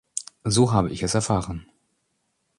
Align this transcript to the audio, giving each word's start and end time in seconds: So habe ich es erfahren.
So 0.47 0.71
habe 0.73 0.89
ich 0.89 1.03
es 1.03 1.13
erfahren. 1.13 1.67